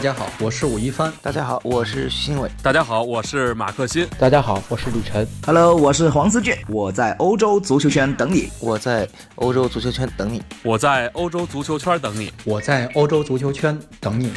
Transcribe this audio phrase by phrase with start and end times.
[0.00, 1.12] 大家好，我是武一帆。
[1.20, 2.50] 大家好，我是徐新伟。
[2.62, 4.08] 大家好，我是马克新。
[4.18, 5.28] 大家好，我是李晨。
[5.44, 6.56] Hello，我是黄思俊。
[6.68, 8.48] 我在欧洲足球圈等你。
[8.60, 10.42] 我在欧洲足球圈等你。
[10.62, 12.32] 我在欧洲足球圈等你。
[12.46, 14.32] 我在欧洲足球圈等你。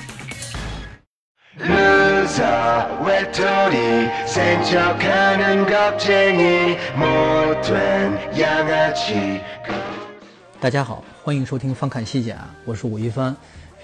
[10.60, 12.36] 大家好，欢迎收听翻看西甲，
[12.66, 13.34] 我是武一帆。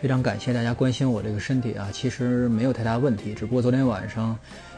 [0.02, 4.37] 非常感谢大家关心我这个身体啊，其实没有太大问题，只不过昨天晚上，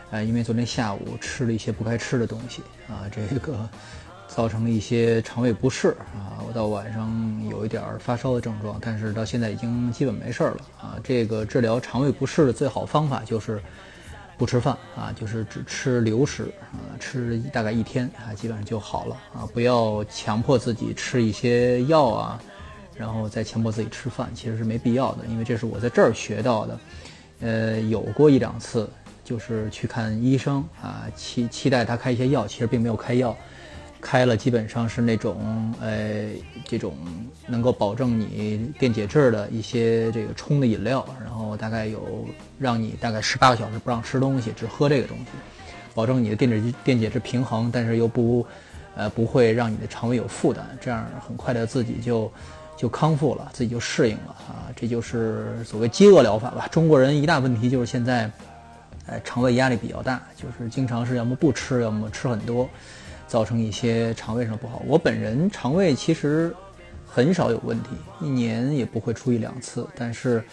[0.09, 3.69] 呃，因为昨天下午吃了一些不该吃的东西啊， 这个
[4.27, 10.97] 造成了一些肠胃不适啊，我到晚上有一点发烧的症状，但是到现在已经基本没事了啊。
[11.03, 13.61] 这个治疗肠胃不适的最好方法就是
[14.39, 22.41] 不吃饭啊，就是只吃流食啊，吃大概一天啊，基本上就好了啊，不要强迫自己吃一些药啊。
[22.95, 26.79] 然后再强迫自己吃饭，其实是没必要的，因为这是我在这儿学到的。
[27.43, 28.87] 呃，有过一两次，
[29.23, 33.35] 就是去看医生啊，期期待他开一些药，其实并没有开药，
[33.99, 36.29] 开了基本上是那种呃
[36.67, 36.95] 这种
[37.47, 42.27] 能够保证你电解质的一些这个冲的饮料，然后大概有
[42.59, 45.25] 让你大概十八个小时不让吃东西，只喝这个东西，
[45.95, 48.45] 保证你的电解质电解质平衡，但是又不
[48.95, 52.31] 呃不会让你的肠胃有负担，这样很快的自己就。
[52.81, 56.67] 就康复了，自己就适应了啊，这就是所谓饥饿疗法吧。
[56.71, 58.27] 中国人一大问题就是现在，
[59.05, 62.67] 呃，肠胃压力比较大，就是经常是要么不吃，要么吃很多，
[63.27, 64.81] 造成一些肠胃上不好。
[64.87, 66.51] 我本人肠胃其实
[67.05, 70.43] 很少有问题，一年也不会出一两次，但是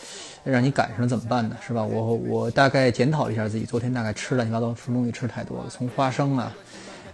[0.45, 1.57] 让你赶上了怎么办呢？
[1.67, 1.83] 是吧？
[1.83, 6.55] 我我大概检讨了一下自己，昨天大概吃乱七八糟什么东西吃太多了，从花生啊、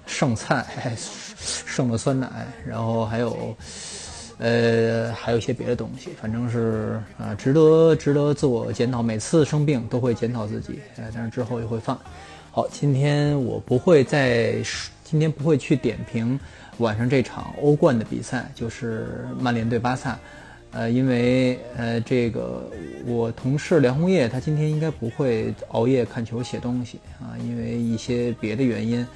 [0.07, 0.67] 剩菜、
[1.39, 2.29] 剩的酸奶，
[2.67, 3.57] 然后还有。
[4.39, 9.01] 呃，还有一些别的东西，反正是啊，值得值得自我检讨。
[9.01, 11.97] 每次生病都会检讨自己，呃，但是之后又会犯。
[12.51, 14.57] 好，今天我不会再，
[15.05, 16.39] 今天不会去点评
[16.79, 20.19] 晚上这场欧冠的比赛，就是曼联对巴萨。
[20.73, 22.69] 呃，因为呃，这个
[23.07, 29.07] 我同事梁红叶他今天应该不会熬夜看球写东西啊，因为一些别的原因，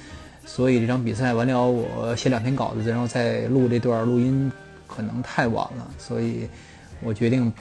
[0.45, 4.49] 所以这场比赛完了，我写两篇稿子，然后再录这段录音。
[4.93, 6.49] 可能太晚了，所以
[7.03, 7.53] 我决定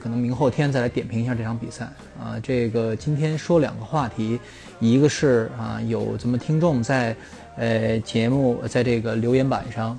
[0.00, 1.84] 可能明后天再来点评一下这场比赛
[2.18, 2.40] 啊。
[2.42, 4.40] 这个今天说两个话题，
[4.80, 7.14] 一个是啊，有咱们听众在
[7.56, 9.96] 呃节目在这个留言板上，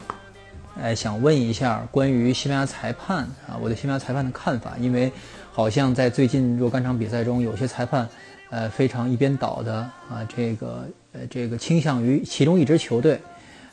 [0.82, 5.12] 呃想问一下关于西班牙裁判啊，我对西班牙裁判的看法，因为
[5.52, 8.10] 好像在最近若干场比赛中，有些裁判
[8.50, 9.76] 呃非常一边倒的
[10.10, 13.22] 啊，这个呃这个倾向于其中一支球队。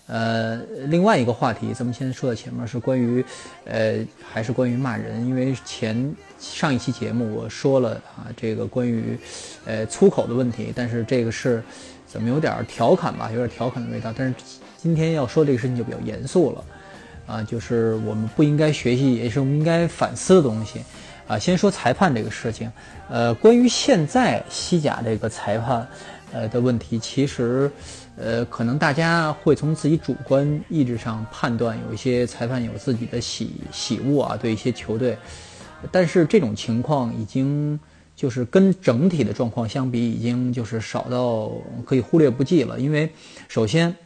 [0.07, 0.57] 呃，
[0.89, 3.25] 另外一个话题，咱们先说到前面是关于，
[3.65, 9.17] 呃，还是关于骂人，因为前上一期节目我说了啊，这个关于，
[9.65, 11.63] 呃，粗口的问题，但是这个是
[12.07, 14.13] 怎么有点调侃吧，有点调侃的味道。
[14.15, 14.35] 但是
[14.77, 16.65] 今天要说这个事情就比较严肃了，
[17.27, 20.81] 啊，就是我们不应该学习，也是我们应该反思的东西，
[21.29, 22.71] 啊，先说裁判这个事情，
[23.09, 25.87] 呃，关于现在西甲这个裁判，
[26.33, 27.71] 呃的问题，其实。
[28.15, 35.17] 呃，可能大家会从自己主观意志上判断，有一些裁判有自己的喜喜恶啊，对一些球队，
[35.91, 37.81] 但是这种情况已经
[38.15, 41.51] 就是跟整体的状况相比，已经就是少到
[41.87, 42.79] 可以忽略不计了。
[42.79, 43.11] 因为
[43.49, 43.97] 首先，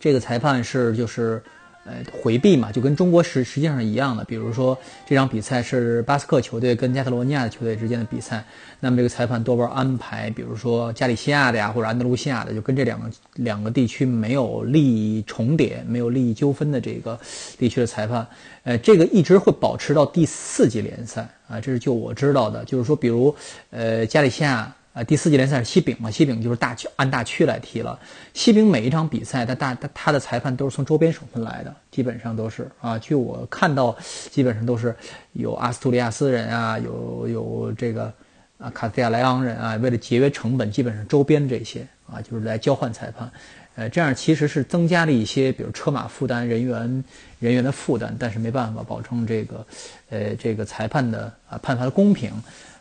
[0.00, 1.42] 这个裁判是就是。
[1.88, 4.22] 呃，回避嘛，就跟中国实实际上是一样的。
[4.24, 8.44] 比如说这场比赛是巴斯克球队跟加泰罗尼亚的球队之间的比赛，
[8.78, 17.18] 那么这个裁判多半安排，比如说加利西亚的呀，或者安德鲁西亚的，就跟这两个两个地区没有利益重叠、没有利益纠纷的这个
[17.56, 18.26] 地区的裁判。
[18.64, 22.62] 呃，这个一直会保持到第四级联赛啊，这是就我知道的。
[22.66, 23.34] 就是说，比如
[23.70, 24.70] 呃，加利西亚。
[24.98, 26.10] 啊，第四级联赛是西丙嘛？
[26.10, 27.96] 西丙就是大区，按大区来踢了。
[28.34, 32.98] 西丙每一场比赛，他大他他的裁判都是从周边省份来的，基本上都是啊。
[32.98, 33.96] 据我看到，
[34.28, 34.92] 基本上都是
[35.34, 38.12] 有阿斯图利亚斯人啊，有有这个
[38.58, 39.76] 啊卡斯蒂亚莱昂人啊。
[39.76, 43.30] 为了节约成本，基本上周边这些啊，就是来交换裁判。
[43.76, 47.04] 呃，这样其实是增加了一些，比如车马负担、人员
[47.38, 49.64] 人员的负担，但是没办法保证这个
[50.10, 52.32] 呃这个裁判的啊判罚的公平。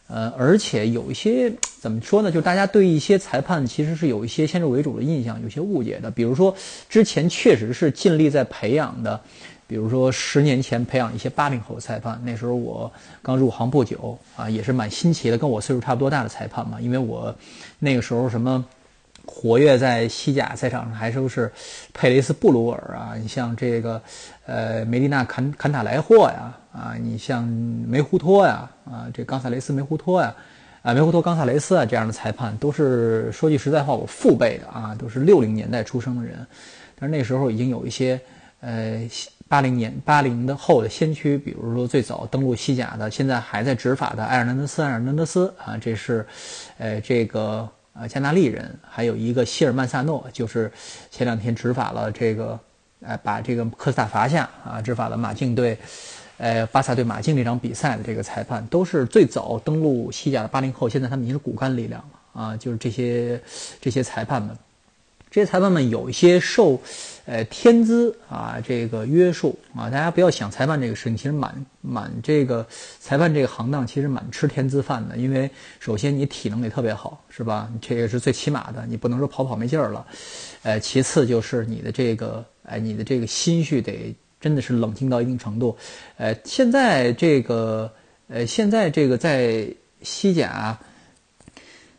[0.07, 1.51] 呃，而且有一些
[1.81, 2.31] 怎么说呢？
[2.31, 6.09] 就大家对一些裁判其实是有一些先入为主的印象，有些误解的。
[6.09, 6.55] 比如说，
[6.87, 9.19] 之前确实是尽力在培养的，
[9.67, 12.89] 比如说十年前培养一些八零后裁判，那时候我
[13.21, 16.79] 刚入行不久啊，也是蛮新奇的，跟我岁数差不多大的裁判嘛。
[16.79, 17.35] 因为我
[17.79, 18.63] 那个时候什么
[19.25, 21.51] 活跃在西甲赛场上还都是
[21.93, 24.01] 佩雷斯布鲁尔啊，你像这个
[24.45, 30.35] 呃梅利纳坎坎塔莱霍呀，啊你像梅胡托呀，啊，这冈萨雷斯梅胡托呀，
[30.83, 36.45] 啊，梅胡托冈萨雷斯啊，这样的裁判都是说句实在话，我父辈的啊，都是六零年代出生的人，
[36.99, 38.19] 但是那时候已经有一些
[38.59, 39.01] 呃
[39.47, 46.25] 八零年八零的后的先驱，比如说最早登陆西甲的，现在还在执法的埃尔南德斯埃尔南德斯啊，这是
[46.77, 47.67] 呃这个。
[47.99, 50.71] 啊，加纳利人，还有一个希尔曼萨诺，就是
[51.09, 52.59] 前两天执法了这个，
[53.01, 55.75] 呃，把这个科斯塔罚下啊，执法了马竞队，
[56.37, 63.41] 呃，巴萨对马竞这场比赛的这个裁判，都是最早登陆西甲的八零后，现在他们已经是骨干力量了啊，就是这些
[63.81, 64.55] 这些裁判们。
[65.29, 66.81] 这些裁判们有一些受，
[67.25, 72.65] 呃，天资啊这个约束啊，大家不要想裁判这个事情，其实蛮蛮这个
[73.01, 75.49] 裁判这个行当其实蛮吃天资饭的，因为
[75.79, 77.69] 首先你体能得特别好，是吧？
[77.81, 80.07] 这也是最起码的，你不能说跑跑没劲儿了，
[80.63, 85.77] 呃，其次就是你的这个，哎，你的这个心绪得真的是冷静到一定程度，
[86.17, 87.91] 呃，现在这个，
[88.27, 89.67] 呃，现在这个在
[90.01, 90.77] 西甲。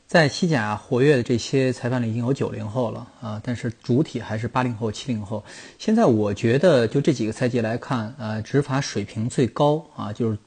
[0.06, 5.44] 在西甲活跃的这些裁判里，已经有九零后了啊，但是主体还是八零后、七零后。
[5.78, 10.38] 现在我觉得，就这几个赛季来看，呃，执法水平最高啊，就是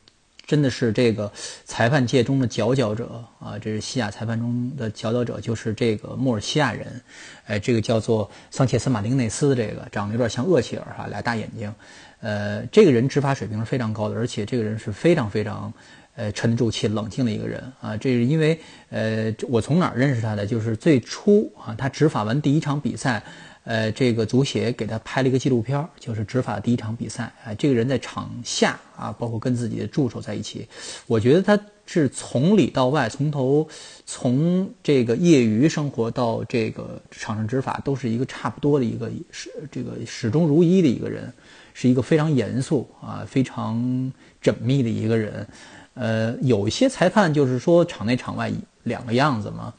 [0.51, 1.31] 真的是这个
[1.63, 7.01] 裁判界中的佼佼者啊，这是西甲裁判中的佼佼者，就是这个莫尔西亚人，
[7.45, 11.73] 哎，这个叫做桑切斯马丁内斯的，这个长得有点像厄齐尔哈，俩大眼睛，
[12.19, 15.71] 呃，这个人执法水平是非常高的，而且这个人是非常非常。
[16.13, 18.59] 呃，沉得住气、冷静的一个人啊，这是因为
[18.89, 20.45] 呃，我从哪儿认识他的？
[20.45, 23.23] 就是最初啊，他执法完第一场比赛，
[23.63, 27.31] 呃，这个足协给他拍了一个纪录片，就是执法第一场比赛。
[27.45, 30.67] 啊，这个人在场下啊，包括跟自己的助手在一起，
[31.05, 33.67] 我觉得他是从里到外，从头
[34.05, 41.31] 从这个业余生活到这个场上执法，都是一个差不多的一个始这个始终如一的一个人，
[41.73, 43.75] 是一个非常严肃啊、非常
[44.41, 45.47] 缜密的一个人。
[45.93, 48.51] 呃，有一些裁判就是说场内场外
[48.83, 49.73] 两个样子嘛，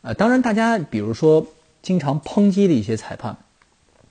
[0.00, 1.44] 呃，当然大家比如说
[1.86, 3.36] 经常抨击的一些裁判，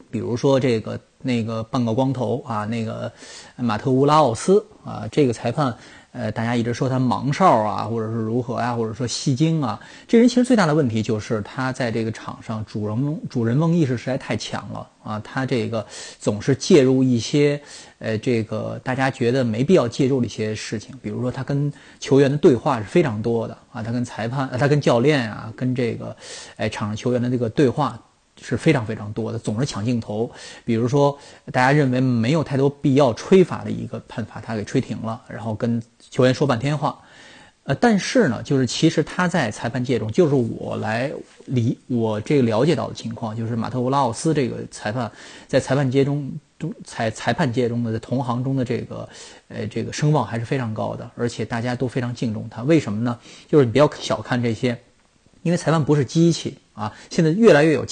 [0.10, 3.12] 比如说这个那个半个光头啊，那个
[3.57, 5.75] 马特乌拉奥斯啊，这个裁判。
[6.17, 9.77] 呃，大家一直说他盲哨啊，或者是如何呀，或者说戏精啊，
[10.07, 15.85] 这人其实最大的问题就是他在这个场上主人翁主人翁意识实在太强了啊，他这个
[16.17, 17.59] 总是介入一些
[18.00, 26.15] 呃，这个大家觉得没必要介入的一些事情，比如说他跟球员的对话是非常多的啊，他跟裁判，他跟教练啊，跟这个
[26.56, 28.00] 哎场上球员的这个对话。
[28.42, 30.30] 是非常非常多的，总是抢镜头。
[30.64, 31.18] 比如说，
[31.52, 37.00] 大家认为没有太多必要吹罚的一个判罚，他给吹停了，然后跟球员说半天话。
[37.64, 41.12] 呃，但是呢，就是其实他在裁判界中，就是我来
[41.46, 45.12] 理我这个了解到的情况，就是马特乌拉奥斯这个裁判
[45.48, 49.10] 在裁判界中中裁裁判界中的在同行中的这个
[49.48, 52.62] 呃这个声望还是非常高的，而且大家都非常敬重他。
[52.62, 53.18] 为什么呢？
[53.48, 54.80] 就是你不要小看这些，
[55.42, 57.84] 因为裁判不是机器啊，现在越来越有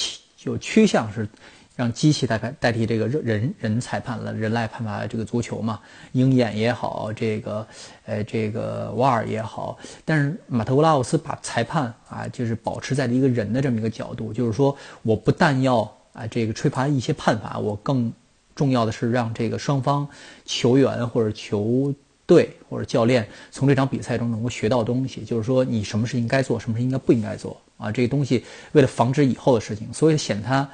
[0.43, 1.25] 就趋向是
[1.73, 5.79] 让机器代代替这个人人裁判了，人来判罚这个足球嘛，
[6.11, 7.65] 鹰眼也好，这个
[8.05, 15.79] 呃这个瓦尔也好，但是马特乌拉奥斯把裁判啊，就是保持在了一个人的这么一个角度，就是说我不但要
[16.11, 18.11] 啊这个吹罚一些判罚，我更
[18.53, 20.05] 重要的是让这个双方
[20.43, 21.93] 球员或者球
[22.25, 27.59] 队或者教练从这场比赛中能够学到东西，就是说你什么事应该做，什么事应该不应该做。
[27.77, 30.67] 啊，这个东西为了防止以后的事情，所以显他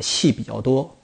[0.00, 0.94] 戏比较多。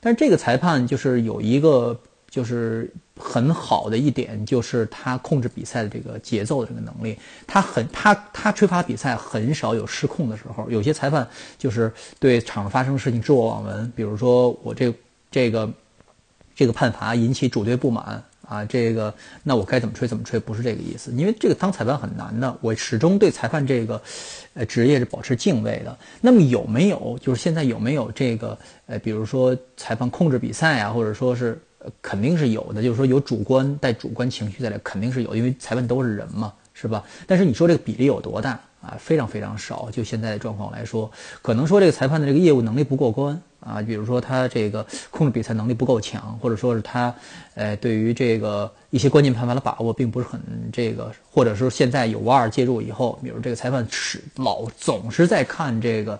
[0.00, 1.98] 但是这个裁判就是有一个
[2.30, 7.18] 就是很好的一点，就是他控制比赛的这个节奏的这个能力。
[7.46, 10.68] 他很他他吹罚比赛很少有失控的时候。
[10.70, 14.92] 有些裁判就是对场上发生的事情知我罔闻，比如说我这
[15.30, 15.68] 这个
[16.54, 18.22] 这个判罚引起主队不满。
[18.48, 19.12] 啊，这个
[19.42, 21.12] 那我该怎么吹怎么吹，不是这个意思。
[21.12, 24.00] 因为这个当裁判很难的，我始终对裁判这个，
[24.54, 25.96] 呃，职业是保持敬畏的。
[26.22, 31.60] 那么有没有，就是现在有没有这个，呃，比如说裁判控制比赛啊，或者说是，
[32.00, 32.82] 肯定是有的。
[32.82, 37.04] 就是说有主观带主观情绪在里，肯定是有，因为裁判都是人嘛，是吧？
[37.26, 38.96] 但是你说这个比例有多大啊？
[38.98, 39.88] 非常非常少。
[39.90, 41.10] 就现在的状况来说，
[41.42, 43.40] 可能说这个裁判的这个业务能力不过关。
[43.60, 47.12] 啊，比如说他这个控制比赛能力不够强，或者说是他，
[47.54, 50.40] 呃，对于这个一些关键判罚的把握并不是很
[50.72, 56.18] 这个，或者说现在有瓦尔介入以后，比如这个裁判是老总是在看这个，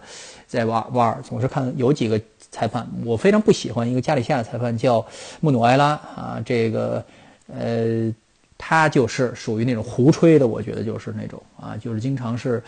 [0.48, 5.06] 在瓦瓦尔总是看有几个裁判，我非常不喜欢一个加里西亚的裁判叫
[5.40, 7.02] 穆努埃拉啊，这个
[7.46, 8.12] 呃，
[8.58, 12.62] 他就是属于那种胡吹的，我觉得就是那种啊，就是经常是，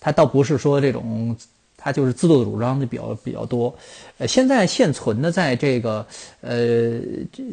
[0.00, 1.36] 他倒不是说这种。
[1.84, 3.74] 他就是自作主张的比较比较多。
[4.18, 6.06] 呃，现在现存的在这个
[6.40, 7.00] 呃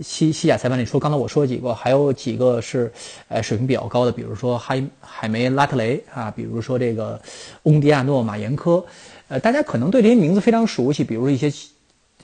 [0.03, 2.93] 西西甲裁判里说，刚才我说几个，还有几个是
[3.27, 7.19] 呃水平比较高的，比如说海海梅拉特雷啊，比如说这个
[7.63, 8.86] 翁迪亚诺马延科。
[9.29, 11.51] 呃，大家可能对这些名字非常熟悉，比如一些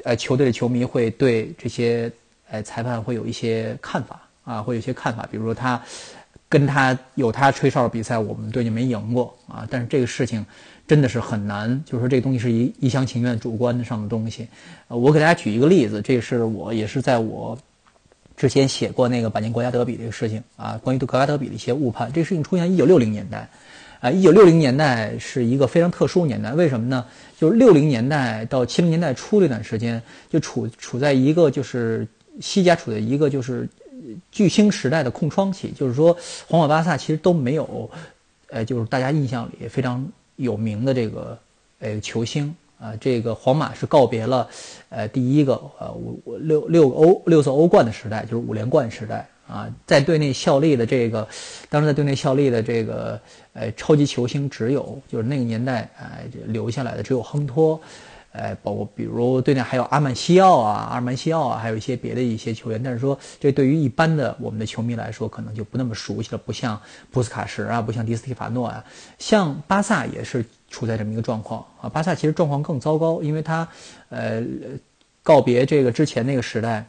[0.03, 2.11] 呃球队的球迷会对这些
[2.51, 5.81] 呃裁判会有一些看法啊，会有些看法，比如说他
[6.47, 9.67] 跟他有他吹哨的比赛，我们队就没赢过啊。
[9.69, 10.45] 但是这个事情
[10.87, 14.47] 真的是很难，就是说这个东西是一一厢情愿、主观上的东西。
[14.87, 17.57] 我给大家举一个例子，这是我也是在我
[18.37, 22.11] 之前写过那个百年国家德比这个事情啊，关于国家德比的一些误判。
[22.13, 23.49] 这个事情出现一九六零年代。
[24.01, 27.03] 啊，一九六零年代是一个非常特殊年代，为什么呢？
[27.39, 29.99] 就是六零年代到七零年代初这段时间，
[30.29, 32.05] 就处处在一个就是
[32.39, 33.67] 西甲处在一个就是
[34.31, 36.15] 巨星时代的空窗期，就是说
[36.47, 37.89] 皇马、巴萨其实都没有，
[38.49, 41.37] 呃，就是大家印象里非常有名的这个
[41.79, 42.93] 呃球星啊。
[42.99, 44.47] 这个皇马是告别了
[44.89, 49.27] 呃第一个呃五六六欧六次欧冠的时代，就是五连冠时代。
[49.47, 51.27] 啊，在队内效力的这个，
[51.69, 53.21] 当时在队内效力的这个，
[53.53, 57.79] 呃，超级球星只有就是那个年代，哎，留下来的只有亨托，
[58.37, 62.81] 哎，包括比如队内还有阿曼西奥啊，阿曼西奥啊，还有一些别的一些球员。
[62.83, 66.79] 但是说，这对于一般的我们的球迷来说，可能就不那么熟悉了，不像
[67.11, 68.83] 布斯卡什啊，不像迪斯蒂法诺啊，
[69.17, 71.89] 像巴萨也是处在这么一个状况啊。
[71.89, 73.67] 巴萨其实状况更糟糕，因为他，
[74.09, 74.43] 呃，
[75.23, 76.85] 告别这个之前那个时代。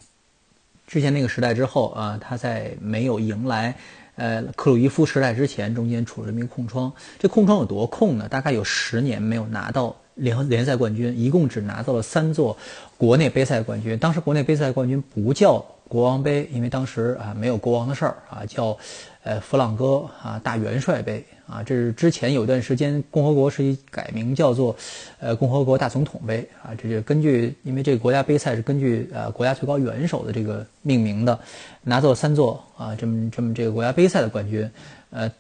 [0.88, 3.74] 之前那个时代之后啊，他在没有迎来，
[4.14, 6.92] 呃，克鲁伊夫时代之前，中间处了这么一个空窗。
[7.18, 8.28] 这空窗有多空呢？
[8.28, 12.56] 大概有十年没有拿到联联赛冠军，一共只拿到了三座
[12.98, 13.96] 国内杯赛冠军。
[13.96, 18.76] 当时国内杯赛冠军不叫国王杯，因为当时啊没有国王的事儿啊，叫
[19.22, 21.24] 呃弗朗哥啊大元帅杯。
[21.46, 24.74] 啊，这是之前有段时间，共和国是以改名叫做，
[25.20, 26.74] 呃，共和国大总统杯啊。
[26.76, 31.38] 这就根据，因为这个国家杯赛是根据呃国家最高元首的这个命名的，
[31.82, 34.68] 拿走三座啊，这么这么这个国家杯赛的冠军。
[35.10, 35.30] 呃，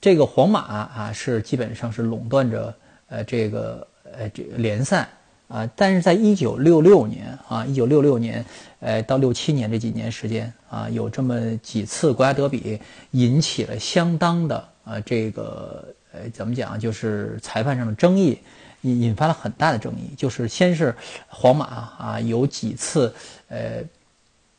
[0.00, 2.72] 这个皇马啊是基本上是垄断着
[3.08, 3.84] 呃这个
[4.18, 5.08] 呃这个联赛
[5.46, 5.68] 啊。
[5.76, 8.44] 但是在一九六六年啊，一九六六年
[8.80, 12.80] 呃到六七年这几年时间啊，有这么几次国家德比
[13.12, 14.68] 引起了相当的。
[14.90, 16.80] 呃，这个呃，怎么讲？
[16.80, 18.38] 就是裁判上的争议，
[18.80, 20.14] 引引发了很大的争议。
[20.16, 20.96] 就是先是
[21.26, 23.14] 皇马啊，有几次
[23.48, 23.82] 呃，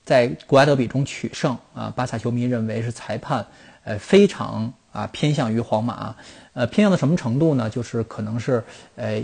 [0.05, 3.43] 在国家德比中取胜啊，巴萨球迷认为是裁判
[3.83, 6.15] 呃非常啊偏向于皇马，
[6.53, 7.67] 呃偏向到什么程度呢？
[7.67, 8.63] 就是可能是
[8.97, 9.19] 呃，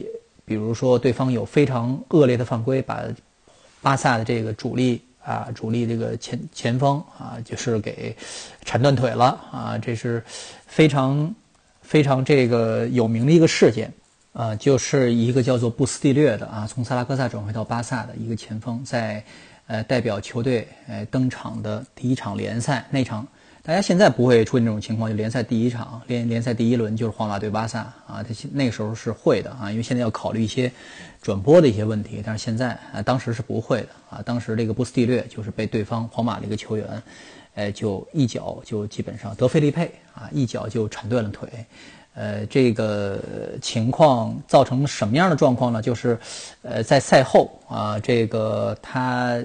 [0.46, 3.04] 比如说对方有非常恶劣的犯规，把
[3.82, 5.02] 巴萨的这个主力。
[5.26, 8.16] 啊，主力这个前前锋啊，就是给
[8.64, 10.24] 铲断腿了啊，这是
[10.68, 11.34] 非常
[11.82, 13.92] 非常这个有名的一个事件
[14.34, 19.24] 啊，就是一个叫做布斯蒂略的啊，从萨拉戈萨转回到巴萨的一个前锋，在
[19.66, 23.28] 呃代表球队呃登场的第一场联赛那场。
[23.68, 30.72] 大家现在不会出现这种情况，就联赛第一场联联赛第一轮就是皇马对巴萨啊，他那个时候是会的啊，因为现在要考虑一些
[31.20, 37.02] 转播的一些问题，但是现在啊，当时是不会的啊，当时这个布斯蒂略就是被对方皇马的一个球员，
[37.56, 41.50] 呃，就一脚就基本上德菲利佩啊，一脚就铲断了腿，
[42.14, 43.20] 呃，这个
[43.64, 45.82] 情况造成什么样的状况呢？
[45.82, 46.16] 就是，
[46.62, 49.44] 呃，在赛后啊，这个他。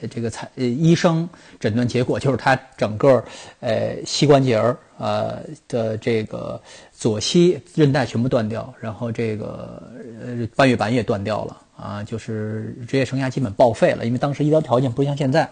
[0.00, 3.24] 呃，这个采呃医生诊断结果就是他整个
[3.60, 6.60] 呃膝关节儿呃的这个
[6.92, 9.82] 左膝韧带全部断掉，然后这个
[10.22, 14.04] 呃半月板也断掉了啊，就是职业生涯基本报废了。
[14.04, 15.48] 因为当时医疗条件不像现在，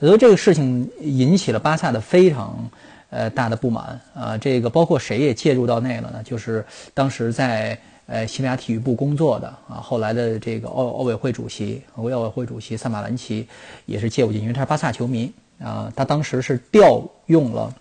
[0.00, 2.68] 所以这个事情引起了巴萨的非常
[3.10, 4.36] 呃大的不满啊。
[4.36, 6.22] 这个包括谁也介入到内了呢？
[6.24, 7.78] 就是当时在。
[8.08, 13.46] 呃，西班牙体育部工作的啊，后来的这个奥奥委会主席，奥委会主席萨马兰奇
[13.84, 15.30] 也是介入进，因为他是巴萨球迷
[15.62, 17.74] 啊，他当时是调用了，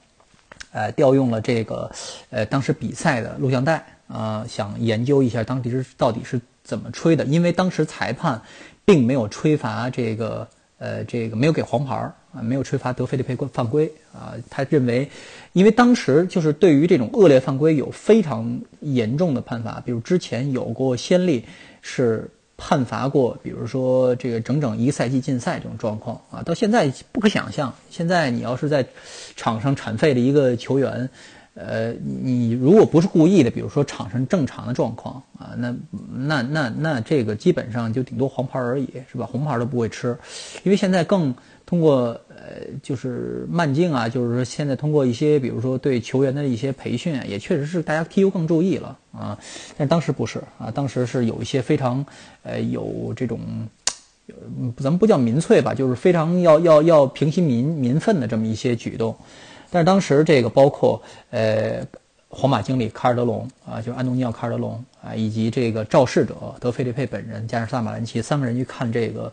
[0.73, 1.89] 呃，调用了这个
[2.29, 8.41] 呃当时比赛的录像带啊，想研究一下当时到底是怎么吹的，因为当时裁判
[8.83, 10.45] 并没有吹罚这个
[10.77, 11.95] 呃这个没有给黄牌
[12.33, 15.09] 啊，没有吹罚德菲利佩犯规啊，他认为。
[15.53, 21.43] 因为当时就是对于这种恶劣犯规有非常严重的判罚，比如之前有过先例，
[21.81, 27.73] 是判罚过，比如说这个整整一个赛季禁赛这种状况啊，到现在不可想象。
[27.89, 28.85] 现在你要是在
[29.35, 31.09] 场上铲废了一个球员，
[31.59, 35.75] 呃，你如果不是故意的，比如说场上正常的状况啊，那
[36.13, 39.25] 那那那这个基本上就顶多黄牌而已，是吧？
[39.25, 40.15] 红牌都不会吃，
[40.63, 41.33] 因为现在更
[41.65, 42.19] 通过。
[42.39, 49.37] 呃，就是慢镜啊，就是说现在通过一些，比如说对球员的一些培训啊，也确实是大家踢球更注意了啊，
[49.75, 52.05] 但当时不是啊，当时是有一些非常
[52.43, 53.39] 呃有这种，
[54.77, 59.17] 咱们不叫民粹吧，就是非常要要要平息民民愤的这么一些举动。
[59.77, 61.85] 但是当时这个包括呃
[62.29, 69.31] 皇马经理卡尔德隆啊，就是安东尼奥卡尔德隆啊，以及这个肇事者德菲利佩本人加上萨马兰奇三个人去看这个，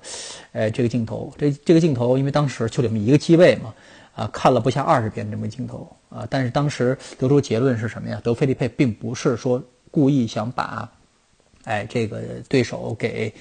[0.53, 3.73] 呃这个镜头，这这个镜头因为当时就这么一个机位嘛。
[4.15, 8.21] 啊，看了不下二十遍这么镜头啊，但是当时得出结论是什么呀？
[8.23, 9.61] 德菲利佩并不是说
[9.91, 10.87] 故意想把，
[11.65, 13.33] 哎，这个对手给，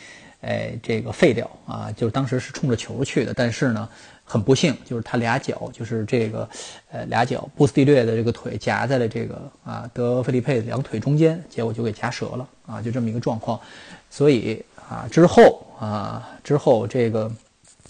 [0.41, 3.35] 哎，这个废掉啊，就是当时是冲着球去的。
[3.35, 3.87] 但是呢，
[4.23, 6.49] 很不幸，就是他俩脚，就是这个，
[6.91, 13.59] 呃，俩脚，布斯蒂略的这个腿夹在了这个啊德菲利佩两腿中间，结果就给夹折了啊，就这么一个状况。
[14.09, 17.31] 所以啊，之后啊，之后这个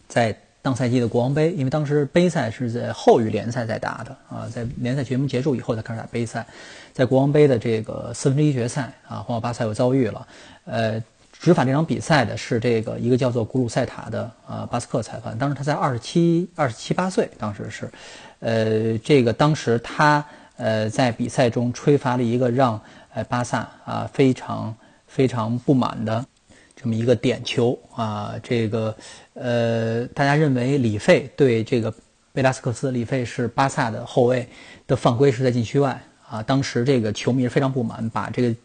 [0.07, 0.35] 在。
[0.63, 6.47] 当赛季的国王杯，因为当时杯赛是在后于联赛在打的啊，在联赛节目结束以后才开始打杯赛，
[6.93, 10.25] 在国王杯的这个四分之一决赛啊，皇马巴萨又遭遇了。
[10.63, 11.03] 呃，
[11.43, 17.91] 执法这场比赛的是这个一个叫做古鲁塞塔的啊巴斯克裁判，当时他在二十七、二十七八岁，当时是，
[18.39, 20.23] 呃，这个当时他
[20.55, 22.79] 呃在比赛中吹罚了一个让
[23.13, 24.73] 呃巴萨啊非常
[25.05, 26.25] 非常不满的。
[26.77, 28.95] 这么一个点球啊，这个
[29.33, 31.93] 呃，大家认为里费对这个
[32.31, 34.47] 贝拉斯克斯，里费是巴萨的后卫
[34.87, 36.41] 的犯规是在禁区外啊。
[36.41, 38.55] 当时这个球迷非常不满，把这个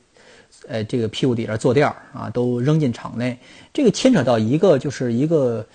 [0.66, 3.38] 呃这个屁股底下坐垫儿啊都扔进场内。
[3.72, 5.66] 这个牵扯到一个就是一个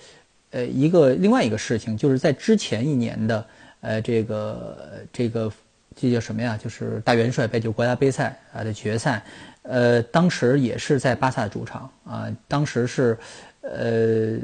[0.50, 3.46] 呃一个另外一个事情，就是在之前一年的
[3.80, 4.78] 呃这个
[5.12, 5.52] 这个
[5.96, 6.58] 这叫什么呀？
[6.62, 9.22] 就是大元帅杯，就国家杯赛啊的决赛。
[9.62, 13.16] 呃，当时也是在巴萨主场啊，当时是，
[13.62, 14.36] 呃，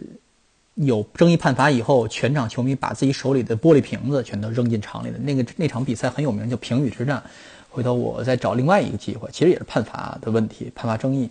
[0.77, 7.23] 有争议判罚以后，全场球迷把自己手里的玻璃瓶子全都扔进场里的那个那场比赛很有名，叫平语之战。
[7.71, 11.31] 回头我再找另外一个机会，其实也是判罚的问题，判罚争议，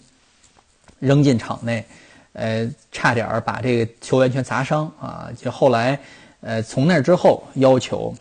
[1.00, 1.86] 扔进场内，
[2.34, 5.29] 呃，差点把这个球员全砸伤啊！
[5.38, 6.00] 就后来，
[6.41, 8.15] 呃，从那之后要求。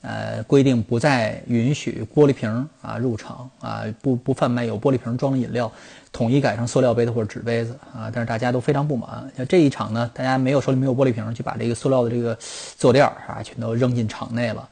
[0.00, 5.70] 呃，规定不再允许玻璃瓶啊入场啊，不不贩卖有玻璃瓶装的饮料，
[6.12, 8.08] 统一改成塑料杯子或者纸杯子啊。
[8.10, 9.28] 但是大家都非常不满。
[9.36, 12.38] 像这一场呢，大家没有手里没有玻璃瓶，就把这个塑料的这个
[12.78, 14.68] 坐垫啊，全都扔进场内了。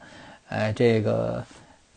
[0.47, 1.43] 哎，这个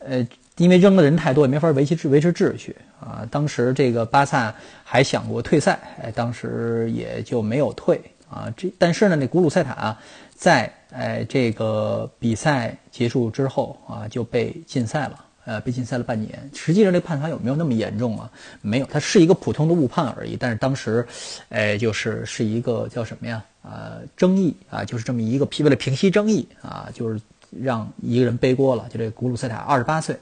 [0.00, 0.26] 呃，
[0.61, 3.27] 因为扔的人太多，也没法维持维持秩序啊。
[3.31, 8.53] 当时这个巴萨还想过退赛，哎，当时也就没有退啊。
[8.57, 9.96] 这但是呢，那古鲁塞塔
[10.35, 10.73] 在。
[10.92, 16.51] 哎，这个比赛结束之后啊，就被禁赛了，呃，被禁赛了半年。
[16.53, 18.29] 实际上，这判罚有没有那么严重啊？
[18.61, 20.37] 没有，它是一个普通的误判而已。
[20.37, 21.07] 但是当时，
[21.51, 23.40] 哎，就是是一个叫什么呀？
[23.62, 27.20] 呃，争议啊，就是这么一个为了平息争议啊，就是
[27.62, 28.88] 让一个人背锅了。
[28.90, 30.16] 就这古鲁塞塔二十八岁，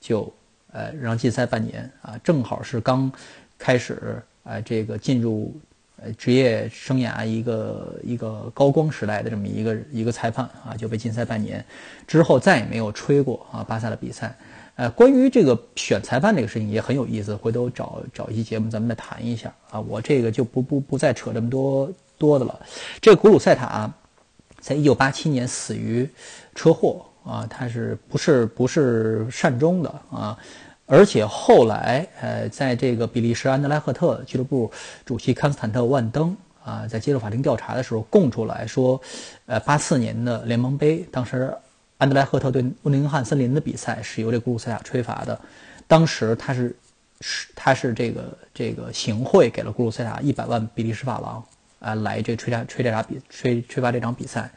[0.00, 0.32] 就
[0.72, 3.10] 呃让禁赛半年啊，正好是刚
[3.58, 5.54] 开始啊，这个进入。
[5.98, 11.64] 呃，职业生涯一个一个高光时代的这么一个一个裁判啊，就被禁赛半年，
[12.06, 14.36] 之后再也没有吹过啊巴萨的比赛。
[14.74, 19.80] 呃，关于这个选裁判这个事情也很有意思，回头找找一期节目咱们再谈一下啊。
[19.80, 22.60] 我这个就不不不再扯这么多多的了。
[23.00, 23.90] 这个古鲁塞塔
[24.60, 26.06] 在一九八七年死于
[26.54, 30.38] 车祸啊，他是不是不是善终的啊？
[30.86, 34.70] 而且后来，呃，在这个比利时安德莱赫特俱乐部
[35.04, 39.00] 主席康斯坦特万登啊，在接受法庭调查的时候供出来说，
[39.46, 41.52] 呃，八四年的联盟杯，当时
[41.98, 45.40] 安德莱赫特对诺丁汉森林的比赛是由这古鲁塞塔吹罚的，
[45.88, 46.76] 当时他是
[47.20, 51.44] 是他是这个这个行贿给了古鲁塞塔一百万比利时法郎
[51.80, 54.48] 啊，来这吹罚吹这场比吹吹罚这场比赛，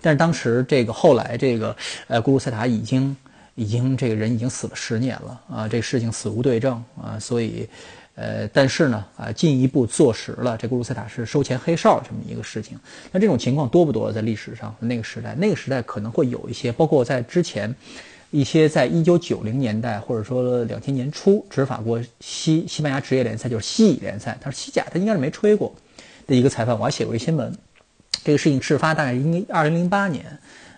[0.00, 1.76] 但是当时这个后来这个
[2.08, 3.16] 呃古鲁塞塔已经。
[3.58, 7.66] 已经这个人已经死了十年了啊，这个事情死无对证啊，所以，
[8.14, 12.78] 呃，但是呢啊，进一步坐实了这古鲁塞塔是收钱黑哨这么一个事情。
[13.10, 14.12] 那这种情况多不多？
[14.12, 17.74] 在历史上那个时代，那个时代可能会有一些，包括在之前
[18.30, 25.74] 一些在一九九零年代或者说两千年初执法过西西班牙职业联赛，就是西乙联赛，他是西甲，他应该是没吹过
[26.26, 27.50] 的一个裁判，我还写过一新闻。
[28.24, 30.24] 这个事情事发大概应该二零零八年，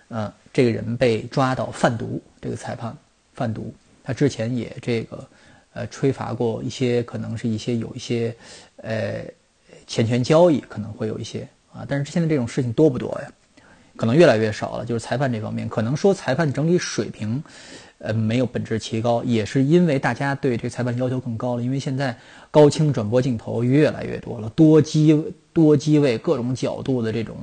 [0.09, 0.31] 嗯。
[0.51, 2.93] 这个人被抓到贩毒，这个裁判
[3.35, 3.71] 贩毒，
[4.03, 5.27] 他之前也这个，
[5.73, 8.35] 呃，吹罚过一些，可能是一些有一些，
[8.77, 9.23] 呃，
[9.85, 13.31] 钱权交易可能会有一些啊，但是现在这种事情多不多呀？
[13.95, 14.83] 可能越来越少了。
[14.83, 17.41] 就是裁判这方面，可能说裁判整体水平，
[17.99, 21.61] 呃，没有本质提高，也是因为大家对这个裁判要求更高了。
[21.61, 22.17] 因为现在
[22.51, 27.35] 高清转播镜头越来越多了，多机多机位各种角度的这种。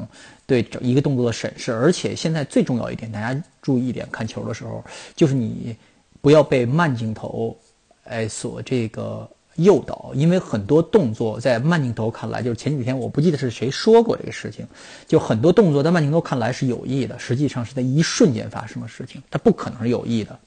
[0.48, 4.84] 对整一个动作的审视，而且现在最重要一点，大家注意一点，看球的时候，
[5.16, 5.74] 就是你
[6.20, 7.56] 不要被慢镜头，
[8.04, 14.64] 哎所这个诱导，因为很多动作在慢镜头看来，就是前几天我不记得是谁说过这个事情，
[15.04, 20.38] 就很多动作在慢镜头看来是有意的，实际上是在一瞬间发生的事情，它不可能是有意的，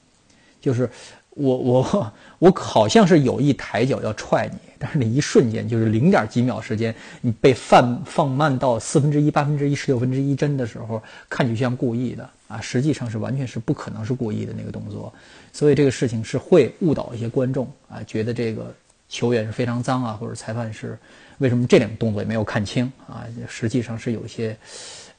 [0.60, 0.90] 就是
[1.30, 15.14] 我我我好像是有意抬脚要踹你，但是那一瞬间就是零点几秒时间，你被放放慢到四分之一、八分之一、十六分之一帧的时候，看就像故意的啊，实际上是完全是不可能是故意的那个动作，
[15.54, 18.74] 所以这个事情是会误导一些观众啊，觉得这个。
[19.12, 20.96] 球员是非常脏啊，或者裁判是
[21.40, 23.26] 为什么这两个动作也没有看清啊？
[23.48, 24.56] 实际上是有一些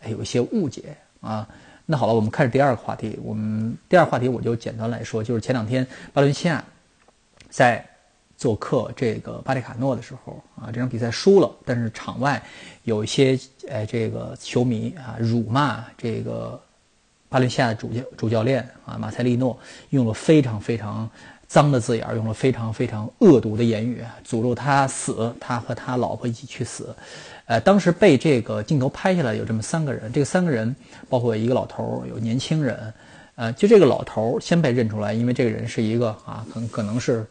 [0.06, 1.44] 有一些误解啊。
[1.90, 3.18] 那好了，我们开始第二个话题。
[3.20, 6.64] 我们第二个话题我就简单来说，就是前两天巴伦西亚
[7.48, 7.84] 在
[8.36, 12.40] 做客这个巴里卡诺的时候啊，这场比赛输了，但是场外
[12.84, 13.36] 有一些
[13.68, 16.62] 哎这个球迷啊辱骂这个
[17.28, 21.10] 巴伦西亚的主教主教练啊马塞利诺，用了非常非常。
[21.50, 26.94] 脏的字眼用了非常非常恶毒的言语，诅咒他死，他和他老婆一起去死。
[27.46, 30.72] 呃，当时被这个镜头拍下来有这么三个人，这个三个人
[31.08, 32.94] 包括一个老头，有年轻人。
[33.34, 37.26] 呃，就这个老头先被认出来，因为这个人是一个啊，可能可能是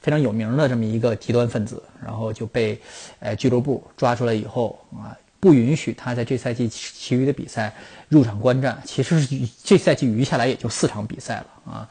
[0.00, 2.80] 非常有名的这么一个极端分子，然后就被
[3.18, 7.74] 呃俱乐部抓出来以后啊，不允许他在这赛季其余的比赛
[8.08, 8.80] 入场观战。
[8.84, 9.20] 其实
[9.64, 11.88] 这赛季余下来也就四场比赛了啊。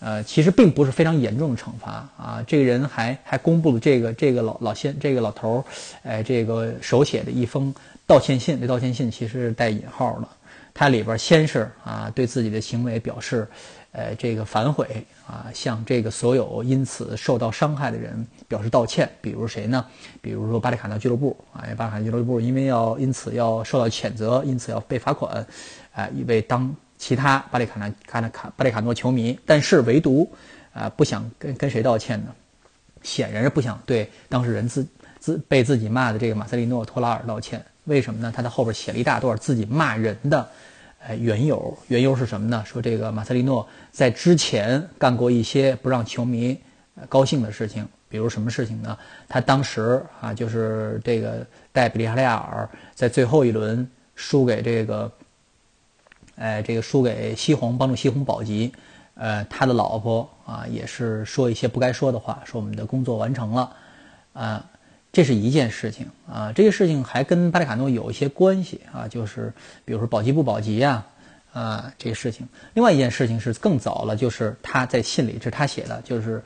[0.00, 2.44] 呃，其实并不是非常严重的惩罚啊。
[2.46, 5.64] 这个人还还公布了这个这个老老先这个老头儿，
[6.04, 7.74] 哎，这个手写的一封
[8.06, 8.60] 道歉信。
[8.60, 10.28] 这道歉信其实是带引号的，
[10.72, 13.48] 它里边先是啊对自己的行为表示，
[13.90, 19.10] 呃，这个反悔啊，向这个所有因此受到伤害的人表示道歉。
[19.20, 19.84] 比如谁呢？
[20.20, 25.44] 比如说巴里卡纳俱乐部啊，巴里卡纳俱乐部因为要因此要受到谴责，因此要被罚款，
[25.92, 26.72] 啊，一位当。
[26.98, 30.28] 其他巴里卡纳卡纳卡巴里卡诺球迷，但是唯独
[30.74, 32.34] 啊不想跟跟谁道歉呢？
[33.04, 34.84] 显然是不想对当事人自
[35.20, 37.64] 自被自己骂的这个马塞利诺托拉尔道歉。
[37.84, 38.32] 为什么呢？
[38.34, 40.46] 他在后边写了一大段自己骂人的
[41.06, 41.78] 呃缘由。
[41.86, 42.64] 缘由是什么呢？
[42.66, 46.58] 说这个马塞利诺在之前干过一些不让球迷
[47.08, 48.98] 高兴的事情，比如什么事情呢？
[49.28, 55.10] 他当时啊就是这个带比利亚雷亚尔在最后一轮输给这个。
[56.38, 58.72] 哎，这个输给西红，帮助西红保级。
[59.14, 63.74] 呃，他的老婆啊，也是说一些不该说的话，说我们的工作完成了。
[64.32, 64.64] 啊，
[65.10, 66.52] 这是一件事情啊。
[66.54, 69.52] 这个事情还跟巴里卡诺有一些关系啊，就是
[69.84, 71.04] 比如说保级不保级呀，
[71.52, 72.48] 啊，这个事情。
[72.74, 76.40] 另外一件事情是更早了，就是他在信里，这是他写的，就是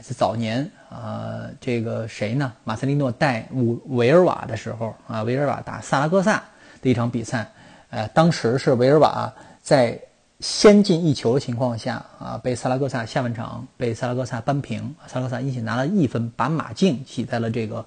[0.00, 2.50] 在早年啊，这个谁呢？
[2.64, 6.42] 马塞利诺带维维尔瓦的时候啊，维尔瓦打萨拉戈萨
[6.80, 7.52] 的一场比赛。
[7.94, 9.96] 呃，当时是维尔瓦在
[10.40, 17.86] 先进一球的情况下啊，被萨拉戈萨下半场被萨拉戈萨扳平，萨拉戈萨因此拿了一分，把马竞挤在了这个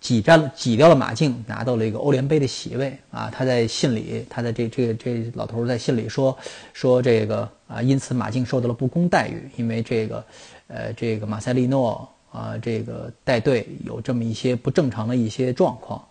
[0.00, 3.30] 挤占挤掉了马竞，拿到了一个欧联杯的席位啊。
[3.30, 6.34] 他在信里，他在这这这老头在信里说
[6.72, 10.24] 说这个啊，因此马竞受到了不公待遇，因为这个
[10.68, 16.02] 呃这个马塞利诺啊这个带队有这么一些不正常的一些状况。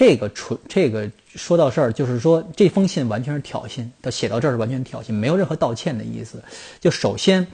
[0.00, 6.42] 这个纯这个说到事儿，就是说这封信完全是挑衅，他写到这儿是完全挑衅，没有任何道歉的意思。
[6.80, 7.46] 就首先，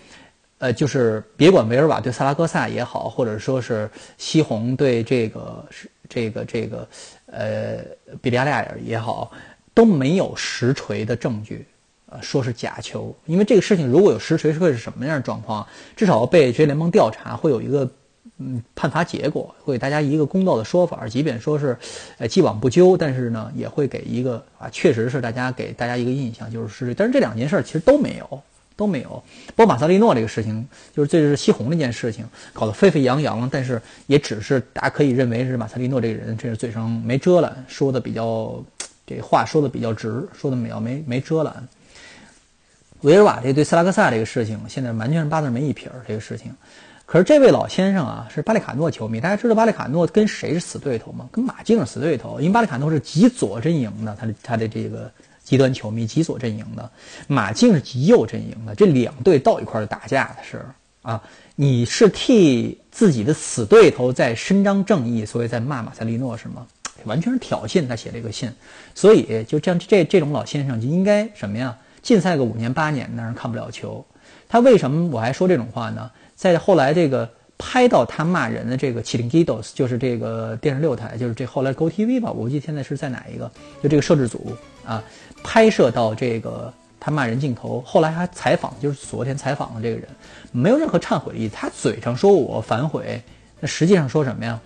[0.58, 6.88] 呃，就是别管维尔瓦对萨拉戈萨也好，或者说是西红对这个是这个这个
[7.32, 7.78] 呃
[8.22, 9.32] 比利亚雷尔也好，
[9.74, 11.66] 都没有实锤的证据，
[12.08, 13.12] 呃，说是假球。
[13.24, 15.66] 因为这个事情如果有实锤，会是什么样的状况？
[15.96, 17.90] 至少要被职业联盟调查，会有一个。
[18.38, 21.76] 嗯，判罚结果会给大家一个公道的说法，即便说是，
[22.18, 26.94] 呃，既往不咎，但是呢，也会给一个啊，确实是大家给大家一个印象，就是是。
[26.94, 28.42] 但是这两件事儿其实都没有，
[28.76, 29.08] 都没有。
[29.54, 38.62] 包括马萨利诺这个事情，就是这是西红那件事情，搞得沸沸扬扬，但是也只是大家可以认为是马萨利诺这个人，这是嘴上没遮拦，说的比较
[39.06, 41.68] 这话说的比较直，说的没有没没遮拦。
[43.00, 46.54] 维尔瓦这对斯拉克萨这个事情，现在完全是八字没一撇儿，这个事情。
[47.06, 49.20] 可是这位老先生啊，是巴里卡诺球迷。
[49.20, 51.28] 大家知道巴里卡诺跟谁是死对头吗？
[51.30, 52.40] 跟马竞是死对头。
[52.40, 55.08] 因为巴里卡诺是极左阵营的，他的他的这个
[55.44, 56.90] 极端球迷，极左阵营的。
[57.28, 58.74] 马竞是极右阵营的。
[58.74, 61.22] 这两队到一块儿打架的事儿啊，
[61.54, 66.66] 你是替自己的死对头在伸张正义，所以在骂马塞利诺是吗？
[67.04, 67.86] 完全是挑衅。
[67.86, 68.50] 他写这个信，
[68.96, 71.76] 所以就这样这这种老先生就应该什么呀？
[72.02, 74.04] 禁赛个五年八年，让人看不了球。
[74.48, 76.10] 他为什么我还说这种话呢？
[76.36, 83.50] 在后来这个拍到他骂人的这个《麒麟 g i d o s 就是这个电视六台，就是这后来 Go TV 吧，我记得现在是在哪一个，
[83.82, 85.02] 就这个摄制组啊，
[85.42, 90.06] 拍摄到这个他骂人镜头，后来还采访，就是昨天采访的这个人，
[90.52, 91.48] 没有任何忏悔意。
[91.48, 93.22] 他嘴上说我反悔，
[93.58, 94.60] 那实际上说什么呀？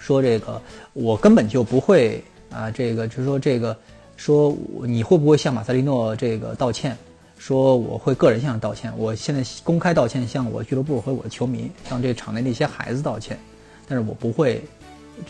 [0.00, 0.60] 说这个
[0.92, 3.76] 我根本就不会啊，这个就是说这个
[4.16, 6.96] 说你会不会向马塞利诺这个道歉？
[7.40, 13.40] 说我会个人向道歉，我现在公开道歉，向我俱乐部和我的球迷，向这场内的一些孩子道歉，
[13.88, 14.62] 但是我不会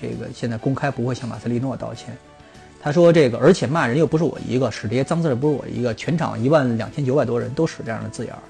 [0.03, 2.12] 这个现在公开不会向马塞利诺道歉。
[2.83, 8.42] 他说这个，而且骂人又不是我一个，使这些脏字儿不是我一个，全场一万两千九百多人都使这样的字眼儿，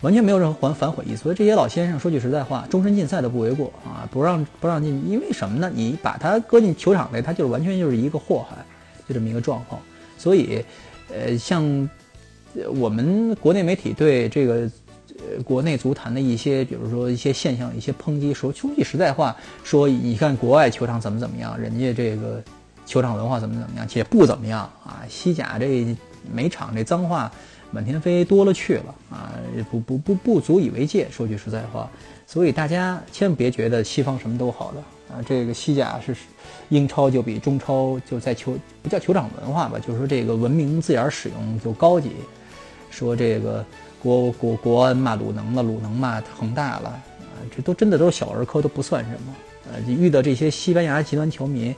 [0.00, 1.24] 完全没有任何还反悔意思。
[1.24, 4.08] 所以这些老先生说句实在话，终身禁赛都不为过啊！
[4.10, 5.70] 不让不让进，因为什么呢？
[5.74, 8.56] 你把他搁进球场内，他就是完全就是一个祸害，
[9.06, 9.78] 就这么一个状况。
[10.16, 10.64] 所以，
[11.12, 11.86] 呃，像。
[12.76, 14.70] 我们国内媒体对这个
[15.44, 22.42] 国内足坛的一些，比如说一些现象、一些抨击，说说句实在话，说你看国外球场怎么怎么样，人家这个
[22.86, 25.02] 球场文化怎么怎么样，且不怎么样啊。
[25.08, 25.96] 西甲这
[26.32, 27.30] 每场这脏话
[27.70, 29.32] 满天飞多了去了啊，
[29.70, 31.06] 不不不不足以为戒。
[31.10, 31.90] 说句实在话，
[32.26, 36.14] 所以大家千万别觉得西方什么都好的啊，这个西甲是
[36.68, 42.12] 英超就比中超就在球不叫球场文化吧，就是说这个文明字眼使用就高级。
[42.98, 43.64] 说这个
[44.02, 49.34] 国国国安骂鲁能了，鲁能骂恒大了，啊，这都真的都是小儿科，都不算什么。
[49.70, 51.74] 呃，遇到这些西班牙极端球迷，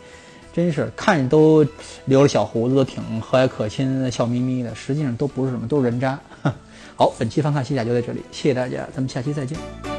[0.53, 1.67] 真是看着都
[2.07, 6.19] 留着小胡子，都挺和蔼可亲、笑眯眯的，实际上都不是什么，都是人渣。
[6.97, 9.90] 好，本期翻看西甲就在这里，谢谢大家，咱们下期再见。